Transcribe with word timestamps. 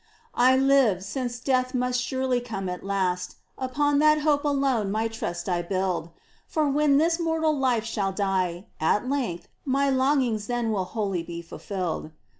I 0.33 0.57
live, 0.57 1.03
since 1.03 1.37
death 1.39 1.75
must 1.75 2.01
surely 2.01 2.41
come 2.41 2.67
at 2.69 2.83
last;— 2.83 3.35
Upon 3.69 3.99
that 3.99 4.21
hope 4.21 4.43
alone 4.43 4.89
my 4.89 5.07
trust 5.07 5.47
I 5.47 5.61
build. 5.61 6.09
For 6.47 6.67
when 6.67 6.97
this 6.97 7.19
mortal 7.19 7.55
life 7.55 7.85
shall 7.85 8.11
die, 8.11 8.65
at 8.79 9.07
length 9.07 9.47
My 9.63 9.91
longings 9.91 10.47
then 10.47 10.71
will 10.71 10.85
wholly 10.85 11.21
be 11.21 11.43
fulfilled. 11.43 12.09